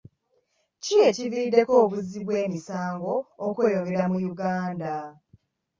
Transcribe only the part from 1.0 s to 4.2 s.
ekiviiriddeko obuzzi bw'emisango okweyongera mu